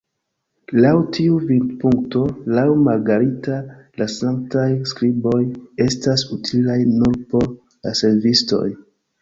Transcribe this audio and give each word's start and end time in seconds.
Laŭ 0.83 0.93
tiu 1.17 1.35
vidpunkto, 1.49 2.21
laŭ 2.59 2.63
Margarita 2.87 3.57
la 4.03 4.07
Sanktaj 4.15 4.65
Skriboj 4.93 5.37
estas 5.87 6.25
utilaj 6.39 6.81
nur 6.99 7.21
por 7.35 7.49
la 7.51 7.99
servistoj. 8.05 8.67